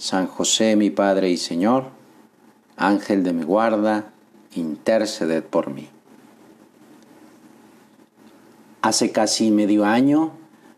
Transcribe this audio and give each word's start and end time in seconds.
San 0.00 0.28
José 0.28 0.76
mi 0.76 0.88
Padre 0.88 1.28
y 1.28 1.36
Señor, 1.36 1.90
Ángel 2.78 3.22
de 3.22 3.34
mi 3.34 3.44
guarda, 3.44 4.14
interceded 4.54 5.44
por 5.44 5.68
mí. 5.68 5.90
Hace 8.80 9.12
casi 9.12 9.50
medio 9.50 9.84
año 9.84 10.30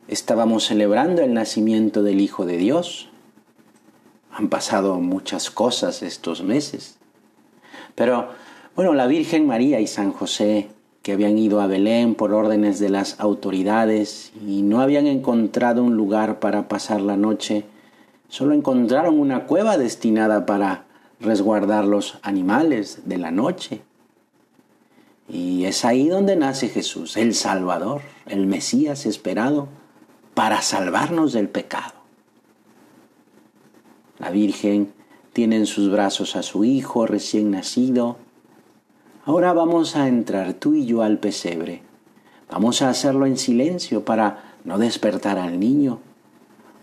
estábamos 0.09 0.65
celebrando 0.65 1.23
el 1.23 1.35
nacimiento 1.35 2.03
del 2.03 2.21
Hijo 2.21 2.47
de 2.47 2.57
Dios. 2.57 3.11
Han 4.33 4.49
pasado 4.49 4.97
muchas 4.99 5.53
cosas 5.53 6.03
estos 6.03 6.43
meses. 6.43 6.99
Pero, 7.95 8.31
bueno, 8.75 8.93
la 8.93 9.07
Virgen 9.07 9.47
María 9.47 9.79
y 9.79 9.87
San 9.87 10.11
José, 10.11 10.69
que 11.03 11.13
habían 11.13 11.39
ido 11.39 11.61
a 11.61 11.69
Belén 11.69 12.17
por 12.17 12.33
órdenes 12.33 12.81
de 12.81 12.89
las 12.89 13.21
autoridades 13.21 14.33
y 14.45 14.63
no 14.63 14.81
habían 14.81 15.07
encontrado 15.07 15.85
un 15.85 15.95
lugar 15.95 16.41
para 16.41 16.67
pasar 16.67 17.01
la 17.01 17.17
noche, 17.17 17.67
Solo 18.33 18.55
encontraron 18.55 19.21
una 19.21 19.45
cueva 19.45 19.77
destinada 19.77 20.47
para 20.47 20.87
resguardar 21.21 21.85
los 21.85 22.19
animales 22.23 23.03
de 23.05 23.19
la 23.19 23.31
noche. 23.31 23.83
Y 25.29 25.67
es 25.67 25.85
ahí 25.85 26.09
donde 26.09 26.35
nace 26.35 26.71
Jesús, 26.71 27.19
el 27.19 27.35
Salvador, 27.35 28.01
el 28.25 28.47
Mesías 28.47 29.05
esperado, 29.05 29.69
para 30.33 30.63
salvarnos 30.63 31.35
del 31.35 31.51
pecado. 31.51 31.93
La 34.19 34.31
Virgen 34.31 34.95
tiene 35.35 35.57
en 35.57 35.67
sus 35.67 35.91
brazos 35.91 36.35
a 36.35 36.43
su 36.43 36.65
Hijo 36.65 37.05
recién 37.05 37.51
nacido. 37.51 38.17
Ahora 39.27 39.53
vamos 39.53 39.95
a 39.95 40.09
entrar 40.09 40.55
tú 40.55 40.73
y 40.73 40.87
yo 40.87 41.03
al 41.03 41.19
pesebre. 41.19 41.83
Vamos 42.51 42.81
a 42.81 42.89
hacerlo 42.89 43.27
en 43.27 43.37
silencio 43.37 44.07
para 44.07 44.55
no 44.65 44.79
despertar 44.79 45.39
al 45.39 45.61
niño 45.61 46.01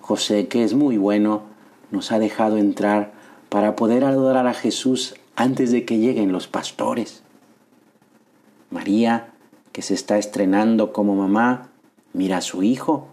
José, 0.09 0.47
que 0.47 0.63
es 0.63 0.73
muy 0.73 0.97
bueno, 0.97 1.43
nos 1.91 2.11
ha 2.11 2.19
dejado 2.19 2.57
entrar 2.57 3.11
para 3.49 3.75
poder 3.75 4.03
adorar 4.03 4.47
a 4.47 4.53
Jesús 4.53 5.15
antes 5.35 5.71
de 5.71 5.85
que 5.85 5.97
lleguen 5.97 6.31
los 6.31 6.47
pastores. 6.47 7.23
María, 8.69 9.33
que 9.71 9.81
se 9.81 9.93
está 9.93 10.17
estrenando 10.17 10.93
como 10.93 11.15
mamá, 11.15 11.69
mira 12.13 12.37
a 12.37 12.41
su 12.41 12.63
hijo, 12.63 13.07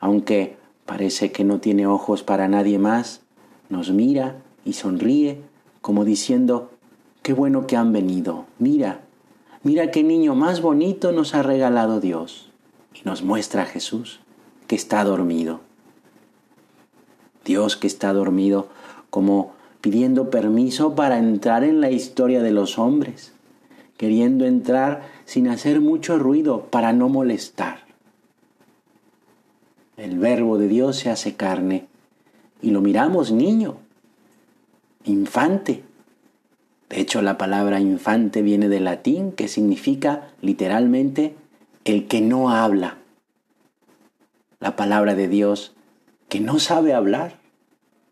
aunque 0.00 0.56
parece 0.84 1.32
que 1.32 1.44
no 1.44 1.58
tiene 1.58 1.86
ojos 1.86 2.22
para 2.22 2.48
nadie 2.48 2.78
más, 2.78 3.22
nos 3.68 3.90
mira 3.90 4.36
y 4.64 4.74
sonríe 4.74 5.40
como 5.80 6.04
diciendo, 6.04 6.70
qué 7.22 7.32
bueno 7.32 7.66
que 7.66 7.76
han 7.76 7.92
venido, 7.92 8.46
mira, 8.58 9.00
mira 9.62 9.90
qué 9.90 10.02
niño 10.02 10.34
más 10.34 10.60
bonito 10.60 11.12
nos 11.12 11.34
ha 11.34 11.42
regalado 11.42 12.00
Dios. 12.00 12.50
Y 12.94 13.00
nos 13.04 13.22
muestra 13.22 13.62
a 13.62 13.66
Jesús 13.66 14.20
que 14.66 14.74
está 14.76 15.04
dormido. 15.04 15.60
Dios 17.46 17.76
que 17.76 17.86
está 17.86 18.12
dormido, 18.12 18.68
como 19.08 19.54
pidiendo 19.80 20.30
permiso 20.30 20.94
para 20.94 21.16
entrar 21.16 21.64
en 21.64 21.80
la 21.80 21.90
historia 21.90 22.42
de 22.42 22.50
los 22.50 22.78
hombres, 22.78 23.32
queriendo 23.96 24.44
entrar 24.44 25.08
sin 25.24 25.48
hacer 25.48 25.80
mucho 25.80 26.18
ruido 26.18 26.66
para 26.70 26.92
no 26.92 27.08
molestar. 27.08 27.86
El 29.96 30.18
verbo 30.18 30.58
de 30.58 30.68
Dios 30.68 30.96
se 30.96 31.08
hace 31.08 31.36
carne 31.36 31.86
y 32.60 32.70
lo 32.70 32.80
miramos 32.80 33.30
niño, 33.30 33.76
infante. 35.04 35.84
De 36.90 37.00
hecho, 37.00 37.22
la 37.22 37.38
palabra 37.38 37.80
infante 37.80 38.42
viene 38.42 38.68
del 38.68 38.84
latín 38.84 39.30
que 39.30 39.46
significa 39.46 40.32
literalmente 40.42 41.36
el 41.84 42.08
que 42.08 42.20
no 42.20 42.50
habla. 42.50 42.98
La 44.58 44.74
palabra 44.74 45.14
de 45.14 45.28
Dios 45.28 45.75
que 46.28 46.40
no 46.40 46.58
sabe 46.58 46.94
hablar, 46.94 47.38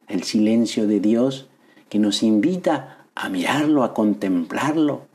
el 0.09 0.23
silencio 0.23 0.87
de 0.87 1.01
Dios 1.01 1.49
que 1.89 1.99
nos 1.99 2.23
invita 2.23 3.07
a 3.15 3.29
mirarlo, 3.29 3.85
a 3.85 3.95
contemplarlo, 3.95 5.07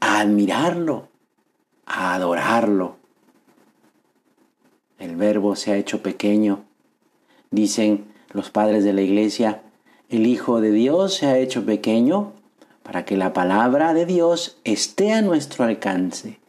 a 0.00 0.20
admirarlo, 0.20 1.08
a 1.86 2.14
adorarlo. 2.14 2.96
El 4.98 5.16
verbo 5.16 5.56
se 5.56 5.72
ha 5.72 5.76
hecho 5.76 6.02
pequeño. 6.02 6.64
Dicen 7.50 8.06
los 8.32 8.50
padres 8.50 8.84
de 8.84 8.92
la 8.92 9.02
iglesia, 9.02 9.62
el 10.08 10.26
Hijo 10.26 10.60
de 10.60 10.72
Dios 10.72 11.14
se 11.14 11.26
ha 11.26 11.38
hecho 11.38 11.64
pequeño 11.64 12.32
para 12.82 13.04
que 13.04 13.16
la 13.16 13.32
palabra 13.32 13.94
de 13.94 14.06
Dios 14.06 14.58
esté 14.64 15.12
a 15.12 15.22
nuestro 15.22 15.64
alcance. 15.64 16.40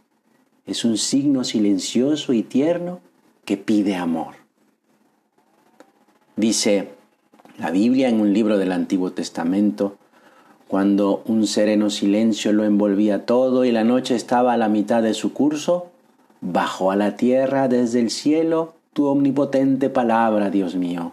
Es 0.65 0.85
un 0.85 0.97
signo 0.97 1.43
silencioso 1.43 2.33
y 2.33 2.43
tierno 2.43 3.01
que 3.45 3.57
pide 3.57 3.95
amor. 3.95 4.38
Dice 6.39 6.87
la 7.57 7.69
Biblia 7.69 8.07
en 8.07 8.21
un 8.21 8.31
libro 8.31 8.57
del 8.57 8.71
Antiguo 8.71 9.11
Testamento, 9.11 9.97
cuando 10.69 11.21
un 11.25 11.45
sereno 11.45 11.89
silencio 11.89 12.53
lo 12.53 12.63
envolvía 12.63 13.25
todo 13.25 13.65
y 13.65 13.73
la 13.73 13.83
noche 13.83 14.15
estaba 14.15 14.53
a 14.53 14.57
la 14.57 14.69
mitad 14.69 15.03
de 15.03 15.13
su 15.13 15.33
curso, 15.33 15.87
bajó 16.39 16.91
a 16.91 16.95
la 16.95 17.17
tierra 17.17 17.67
desde 17.67 17.99
el 17.99 18.09
cielo 18.09 18.75
tu 18.93 19.07
omnipotente 19.07 19.89
palabra, 19.89 20.49
Dios 20.49 20.75
mío. 20.75 21.11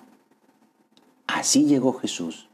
Así 1.26 1.64
llegó 1.64 1.94
Jesús, 1.94 2.46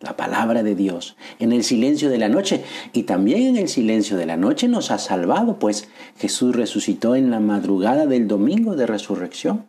la 0.00 0.16
palabra 0.16 0.64
de 0.64 0.74
Dios, 0.74 1.14
en 1.38 1.52
el 1.52 1.62
silencio 1.62 2.10
de 2.10 2.18
la 2.18 2.28
noche 2.28 2.64
y 2.92 3.04
también 3.04 3.42
en 3.42 3.56
el 3.58 3.68
silencio 3.68 4.16
de 4.16 4.26
la 4.26 4.36
noche 4.36 4.66
nos 4.66 4.90
ha 4.90 4.98
salvado, 4.98 5.60
pues 5.60 5.88
Jesús 6.16 6.56
resucitó 6.56 7.14
en 7.14 7.30
la 7.30 7.38
madrugada 7.38 8.06
del 8.06 8.26
domingo 8.26 8.74
de 8.74 8.88
resurrección. 8.88 9.66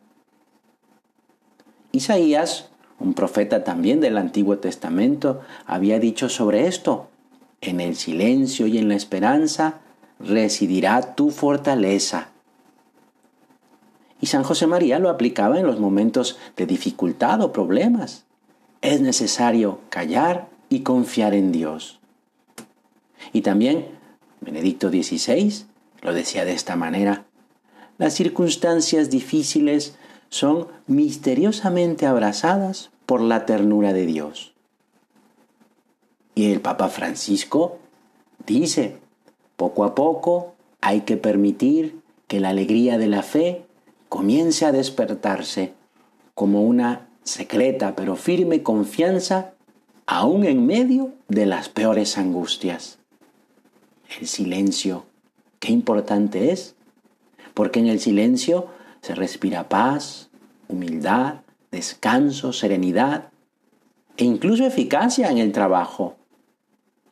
Isaías, 2.00 2.70
un 2.98 3.14
profeta 3.14 3.66
también 3.66 4.00
del 4.00 4.18
Antiguo 4.18 4.60
Testamento, 4.60 5.42
había 5.66 6.00
dicho 6.00 6.30
sobre 6.30 6.66
esto, 6.66 7.10
en 7.60 7.82
el 7.82 7.98
silencio 7.98 8.68
y 8.68 8.78
en 8.78 8.88
la 8.88 8.96
esperanza 8.96 9.82
residirá 10.18 11.16
tu 11.16 11.30
fortaleza. 11.30 12.30
Y 14.22 14.28
San 14.28 14.44
José 14.44 14.66
María 14.66 14.98
lo 15.00 15.10
aplicaba 15.10 15.60
en 15.60 15.66
los 15.66 15.80
momentos 15.80 16.38
de 16.56 16.66
dificultad 16.66 17.42
o 17.42 17.52
problemas. 17.52 18.24
Es 18.82 19.02
necesario 19.02 19.82
callar 19.90 20.48
y 20.70 20.82
confiar 20.82 21.34
en 21.34 21.52
Dios. 21.52 22.00
Y 23.34 23.42
también 23.42 23.88
Benedicto 24.40 24.90
XVI 24.90 25.66
lo 26.02 26.14
decía 26.14 26.46
de 26.46 26.54
esta 26.54 26.78
manera, 26.78 27.26
las 27.98 28.14
circunstancias 28.14 29.10
difíciles 29.10 29.98
son 30.30 30.68
misteriosamente 30.88 32.06
abrazadas 32.06 32.92
por 33.06 33.22
la 33.22 33.46
ternura 33.46 33.94
de 33.94 34.06
Dios. 34.06 34.54
Y 36.36 36.52
el 36.52 36.62
Papa 36.62 36.88
Francisco 36.88 37.80
dice, 38.46 38.98
poco 39.58 39.84
a 39.84 39.96
poco 39.96 40.56
hay 40.82 41.02
que 41.02 41.18
permitir 41.18 42.02
que 42.28 42.40
la 42.40 42.50
alegría 42.50 42.98
de 42.98 43.08
la 43.08 43.24
fe 43.24 43.66
comience 44.08 44.66
a 44.66 44.72
despertarse 44.72 45.74
como 46.36 46.64
una 46.64 47.10
secreta 47.24 47.96
pero 47.96 48.16
firme 48.16 48.64
confianza 48.64 49.54
aún 50.06 50.46
en 50.46 50.66
medio 50.66 51.14
de 51.28 51.46
las 51.46 51.70
peores 51.70 52.18
angustias. 52.18 53.00
El 54.20 54.28
silencio, 54.28 55.06
qué 55.60 55.72
importante 55.72 56.52
es, 56.52 56.76
porque 57.54 57.80
en 57.80 57.88
el 57.88 58.00
silencio 58.00 58.68
se 59.02 59.16
respira 59.16 59.70
paz, 59.70 60.30
humildad, 60.68 61.42
descanso, 61.72 62.54
serenidad 62.54 63.30
e 64.18 64.26
incluso 64.26 64.66
eficacia 64.66 65.30
en 65.30 65.38
el 65.38 65.52
trabajo, 65.52 66.18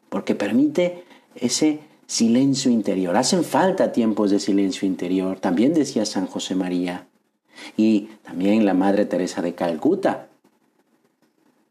porque 0.09 0.35
permite 0.35 1.05
ese 1.35 1.79
silencio 2.05 2.71
interior. 2.71 3.15
Hacen 3.15 3.43
falta 3.43 3.91
tiempos 3.91 4.31
de 4.31 4.39
silencio 4.39 4.87
interior, 4.87 5.39
también 5.39 5.73
decía 5.73 6.05
San 6.05 6.27
José 6.27 6.55
María 6.55 7.07
y 7.75 8.09
también 8.23 8.65
la 8.65 8.73
Madre 8.73 9.05
Teresa 9.05 9.41
de 9.41 9.55
Calcuta. 9.55 10.27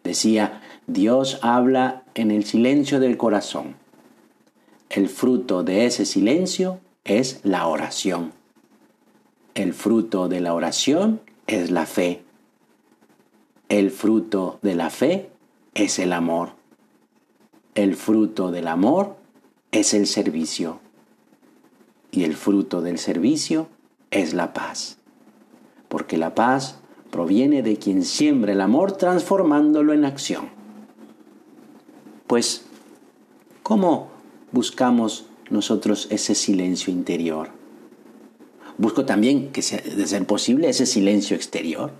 Decía, 0.04 0.62
Dios 0.86 1.40
habla 1.42 2.04
en 2.14 2.30
el 2.30 2.44
silencio 2.44 3.00
del 3.00 3.16
corazón. 3.16 3.74
El 4.88 5.08
fruto 5.08 5.64
de 5.64 5.86
ese 5.86 6.04
silencio 6.04 6.78
es 7.04 7.40
la 7.42 7.66
oración. 7.66 8.32
El 9.56 9.72
fruto 9.72 10.28
de 10.28 10.40
la 10.40 10.52
oración 10.52 11.22
es 11.46 11.70
la 11.70 11.86
fe. 11.86 12.22
El 13.70 13.90
fruto 13.90 14.58
de 14.60 14.74
la 14.74 14.90
fe 14.90 15.30
es 15.72 15.98
el 15.98 16.12
amor. 16.12 16.50
el 17.74 17.96
fruto 17.96 18.50
del 18.50 18.68
amor 18.68 19.16
es 19.70 19.94
el 19.94 20.06
servicio 20.06 20.80
y 22.10 22.24
el 22.24 22.34
fruto 22.34 22.82
del 22.82 22.98
servicio 22.98 23.68
es 24.10 24.34
la 24.34 24.52
paz. 24.52 24.98
Porque 25.88 26.18
la 26.18 26.34
paz 26.34 26.78
proviene 27.10 27.62
de 27.62 27.78
quien 27.78 28.04
siembra 28.04 28.52
el 28.52 28.60
amor 28.60 28.92
transformándolo 28.92 29.94
en 29.94 30.04
acción. 30.04 30.50
Pues, 32.26 32.66
¿cómo 33.62 34.08
buscamos 34.52 35.24
nosotros 35.48 36.08
ese 36.10 36.34
silencio 36.34 36.92
interior? 36.92 37.55
Busco 38.78 39.04
también 39.04 39.52
que 39.52 39.62
sea, 39.62 39.80
de 39.80 40.06
ser 40.06 40.26
posible 40.26 40.68
ese 40.68 40.86
silencio 40.86 41.34
exterior, 41.34 41.92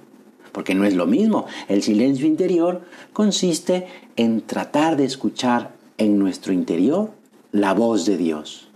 porque 0.52 0.74
no 0.74 0.84
es 0.84 0.94
lo 0.94 1.06
mismo. 1.06 1.46
El 1.68 1.82
silencio 1.82 2.26
interior 2.26 2.82
consiste 3.12 3.86
en 4.16 4.42
tratar 4.42 4.96
de 4.96 5.04
escuchar 5.04 5.72
en 5.98 6.18
nuestro 6.18 6.52
interior 6.52 7.10
la 7.52 7.72
voz 7.72 8.04
de 8.04 8.16
Dios. 8.16 8.68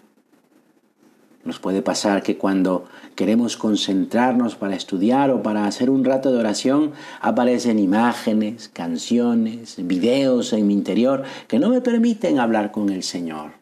Nos 1.44 1.58
puede 1.58 1.80
pasar 1.80 2.22
que 2.22 2.36
cuando 2.36 2.84
queremos 3.14 3.56
concentrarnos 3.56 4.56
para 4.56 4.76
estudiar 4.76 5.30
o 5.30 5.42
para 5.42 5.64
hacer 5.64 5.88
un 5.88 6.04
rato 6.04 6.30
de 6.30 6.38
oración, 6.38 6.92
aparecen 7.20 7.78
imágenes, 7.78 8.68
canciones, 8.68 9.76
videos 9.78 10.52
en 10.52 10.66
mi 10.66 10.74
interior 10.74 11.22
que 11.48 11.58
no 11.58 11.70
me 11.70 11.80
permiten 11.80 12.38
hablar 12.38 12.72
con 12.72 12.90
el 12.90 13.02
Señor. 13.02 13.52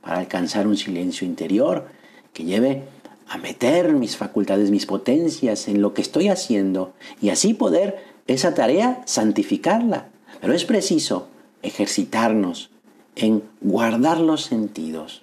Para 0.00 0.18
alcanzar 0.18 0.68
un 0.68 0.76
silencio 0.76 1.26
interior 1.26 1.97
que 2.32 2.44
lleve 2.44 2.84
a 3.28 3.38
meter 3.38 3.92
mis 3.92 4.16
facultades, 4.16 4.70
mis 4.70 4.86
potencias 4.86 5.68
en 5.68 5.82
lo 5.82 5.94
que 5.94 6.02
estoy 6.02 6.28
haciendo 6.28 6.94
y 7.20 7.30
así 7.30 7.54
poder 7.54 8.04
esa 8.26 8.54
tarea 8.54 9.02
santificarla. 9.06 10.08
Pero 10.40 10.54
es 10.54 10.64
preciso 10.64 11.28
ejercitarnos 11.62 12.70
en 13.16 13.42
guardar 13.60 14.20
los 14.20 14.42
sentidos 14.42 15.22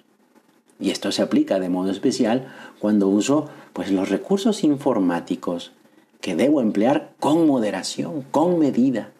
y 0.78 0.90
esto 0.90 1.10
se 1.12 1.22
aplica 1.22 1.58
de 1.58 1.68
modo 1.68 1.90
especial 1.90 2.48
cuando 2.78 3.08
uso 3.08 3.48
pues, 3.72 3.90
los 3.90 4.08
recursos 4.08 4.64
informáticos 4.64 5.72
que 6.20 6.36
debo 6.36 6.60
emplear 6.60 7.12
con 7.18 7.46
moderación, 7.46 8.22
con 8.30 8.58
medida. 8.58 9.10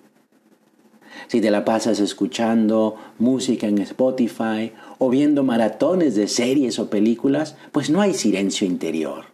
Si 1.28 1.40
te 1.40 1.50
la 1.50 1.64
pasas 1.64 2.00
escuchando 2.00 2.96
música 3.18 3.66
en 3.66 3.78
Spotify 3.78 4.72
o 4.98 5.10
viendo 5.10 5.42
maratones 5.42 6.14
de 6.14 6.28
series 6.28 6.78
o 6.78 6.88
películas, 6.88 7.56
pues 7.72 7.90
no 7.90 8.00
hay 8.00 8.14
silencio 8.14 8.66
interior. 8.66 9.24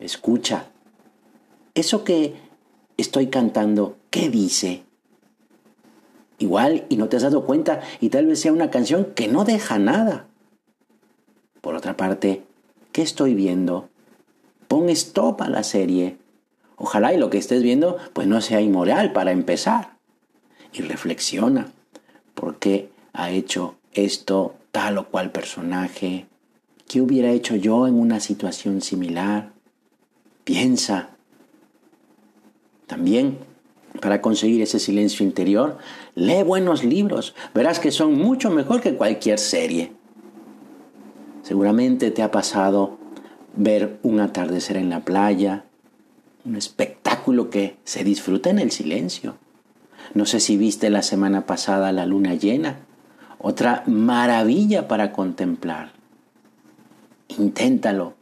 Escucha. 0.00 0.66
Eso 1.74 2.04
que 2.04 2.34
estoy 2.96 3.26
cantando, 3.26 3.96
¿qué 4.10 4.30
dice? 4.30 4.86
igual 6.38 6.84
y 6.88 6.96
no 6.96 7.08
te 7.08 7.16
has 7.16 7.22
dado 7.22 7.44
cuenta 7.44 7.80
y 8.00 8.10
tal 8.10 8.26
vez 8.26 8.40
sea 8.40 8.52
una 8.52 8.70
canción 8.70 9.06
que 9.14 9.28
no 9.28 9.44
deja 9.44 9.78
nada. 9.78 10.26
Por 11.60 11.74
otra 11.74 11.96
parte, 11.96 12.42
¿qué 12.92 13.02
estoy 13.02 13.34
viendo? 13.34 13.88
Pon 14.68 14.88
stop 14.90 15.42
a 15.42 15.48
la 15.48 15.62
serie. 15.62 16.18
Ojalá 16.76 17.14
y 17.14 17.18
lo 17.18 17.30
que 17.30 17.38
estés 17.38 17.62
viendo 17.62 17.96
pues 18.12 18.26
no 18.26 18.40
sea 18.40 18.60
inmoral 18.60 19.12
para 19.12 19.32
empezar. 19.32 19.96
Y 20.72 20.82
reflexiona. 20.82 21.72
¿Por 22.34 22.58
qué 22.58 22.90
ha 23.12 23.30
hecho 23.30 23.76
esto 23.92 24.54
tal 24.72 24.98
o 24.98 25.08
cual 25.08 25.32
personaje? 25.32 26.26
¿Qué 26.88 27.00
hubiera 27.00 27.30
hecho 27.30 27.56
yo 27.56 27.86
en 27.86 27.94
una 27.94 28.20
situación 28.20 28.82
similar? 28.82 29.52
Piensa. 30.44 31.10
También 32.86 33.38
para 34.00 34.20
conseguir 34.20 34.62
ese 34.62 34.78
silencio 34.78 35.24
interior, 35.24 35.78
lee 36.14 36.42
buenos 36.42 36.84
libros. 36.84 37.34
Verás 37.54 37.80
que 37.80 37.90
son 37.90 38.14
mucho 38.18 38.50
mejor 38.50 38.80
que 38.80 38.94
cualquier 38.94 39.38
serie. 39.38 39.92
Seguramente 41.42 42.10
te 42.10 42.22
ha 42.22 42.30
pasado 42.30 42.98
ver 43.54 43.98
un 44.02 44.20
atardecer 44.20 44.76
en 44.76 44.90
la 44.90 45.00
playa, 45.00 45.64
un 46.46 46.56
espectáculo 46.56 47.50
que 47.50 47.76
se 47.84 48.04
disfruta 48.04 48.50
en 48.50 48.58
el 48.58 48.70
silencio. 48.70 49.36
No 50.14 50.26
sé 50.26 50.40
si 50.40 50.56
viste 50.56 50.90
la 50.90 51.02
semana 51.02 51.44
pasada 51.44 51.92
la 51.92 52.06
luna 52.06 52.34
llena, 52.34 52.78
otra 53.38 53.82
maravilla 53.86 54.88
para 54.88 55.12
contemplar. 55.12 55.92
Inténtalo. 57.28 58.14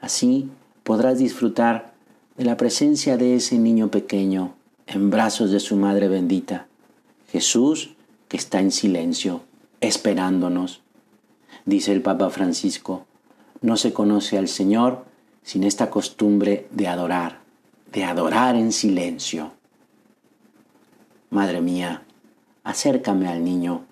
Así 0.00 0.48
podrás 0.82 1.18
disfrutar 1.18 1.92
de 2.36 2.44
la 2.44 2.56
presencia 2.56 3.16
de 3.16 3.36
ese 3.36 3.58
niño 3.58 3.90
pequeño 3.90 4.54
en 4.86 5.10
brazos 5.10 5.50
de 5.50 5.60
su 5.60 5.76
Madre 5.76 6.08
bendita. 6.08 6.66
Jesús 7.30 7.94
que 8.28 8.38
está 8.38 8.60
en 8.60 8.72
silencio, 8.72 9.42
esperándonos. 9.80 10.80
Dice 11.66 11.92
el 11.92 12.00
Papa 12.00 12.30
Francisco, 12.30 13.04
no 13.60 13.76
se 13.76 13.92
conoce 13.92 14.38
al 14.38 14.48
Señor 14.48 15.04
sin 15.42 15.64
esta 15.64 15.90
costumbre 15.90 16.66
de 16.70 16.88
adorar, 16.88 17.41
de 17.92 18.04
adorar 18.04 18.56
en 18.56 18.72
silencio. 18.72 19.52
Madre 21.30 21.60
mía, 21.60 22.02
acércame 22.64 23.28
al 23.28 23.44
niño. 23.44 23.84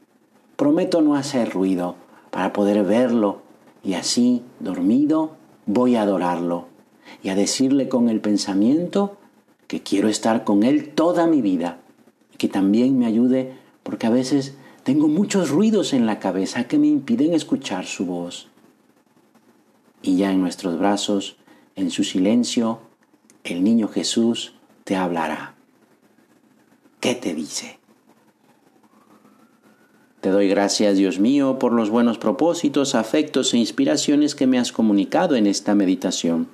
Prometo 0.56 1.02
no 1.02 1.16
hacer 1.16 1.50
ruido 1.50 1.96
para 2.30 2.52
poder 2.52 2.84
verlo 2.84 3.42
y 3.82 3.94
así, 3.94 4.42
dormido, 4.58 5.36
voy 5.66 5.96
a 5.96 6.02
adorarlo 6.02 6.66
y 7.22 7.28
a 7.28 7.34
decirle 7.34 7.88
con 7.88 8.08
el 8.08 8.20
pensamiento 8.20 9.16
que 9.66 9.82
quiero 9.82 10.08
estar 10.08 10.44
con 10.44 10.62
Él 10.62 10.90
toda 10.94 11.26
mi 11.26 11.42
vida, 11.42 11.78
y 12.32 12.36
que 12.36 12.48
también 12.48 12.98
me 12.98 13.06
ayude 13.06 13.54
porque 13.82 14.06
a 14.06 14.10
veces 14.10 14.54
tengo 14.82 15.08
muchos 15.08 15.50
ruidos 15.50 15.92
en 15.92 16.06
la 16.06 16.18
cabeza 16.18 16.64
que 16.64 16.78
me 16.78 16.88
impiden 16.88 17.34
escuchar 17.34 17.86
su 17.86 18.06
voz. 18.06 18.48
Y 20.02 20.16
ya 20.16 20.32
en 20.32 20.40
nuestros 20.40 20.78
brazos, 20.78 21.36
en 21.76 21.90
su 21.90 22.04
silencio, 22.04 22.80
el 23.44 23.64
niño 23.64 23.88
Jesús 23.88 24.54
te 24.84 24.96
hablará. 24.96 25.54
¿Qué 27.00 27.14
te 27.14 27.34
dice? 27.34 27.78
Te 30.20 30.28
doy 30.28 30.48
gracias, 30.48 30.98
Dios 30.98 31.18
mío, 31.18 31.58
por 31.58 31.72
los 31.72 31.88
buenos 31.88 32.18
propósitos, 32.18 32.94
afectos 32.94 33.54
e 33.54 33.58
inspiraciones 33.58 34.34
que 34.34 34.46
me 34.46 34.58
has 34.58 34.70
comunicado 34.70 35.34
en 35.34 35.46
esta 35.46 35.74
meditación. 35.74 36.48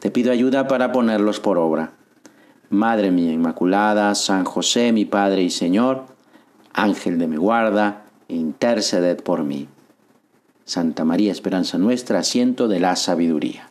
Te 0.00 0.10
pido 0.10 0.32
ayuda 0.32 0.66
para 0.66 0.90
ponerlos 0.90 1.38
por 1.38 1.56
obra. 1.58 1.92
Madre 2.68 3.12
mía 3.12 3.32
Inmaculada, 3.32 4.12
San 4.16 4.44
José, 4.44 4.92
mi 4.92 5.04
Padre 5.04 5.42
y 5.42 5.50
Señor, 5.50 6.06
Ángel 6.72 7.18
de 7.18 7.28
mi 7.28 7.36
guarda, 7.36 8.06
interceded 8.26 9.22
por 9.22 9.44
mí. 9.44 9.68
Santa 10.64 11.04
María, 11.04 11.30
esperanza 11.30 11.78
nuestra, 11.78 12.20
asiento 12.20 12.66
de 12.66 12.80
la 12.80 12.96
sabiduría. 12.96 13.69